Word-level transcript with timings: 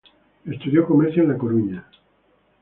Estudió 0.45 0.87
comercio 0.87 1.21
en 1.21 1.29
La 1.29 1.37
Coruña. 1.37 1.85